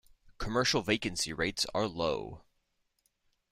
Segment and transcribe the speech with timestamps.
[0.39, 2.41] Commercial vacancy rates are low.